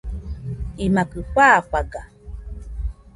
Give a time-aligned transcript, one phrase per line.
[0.85, 2.01] imakɨ fafaga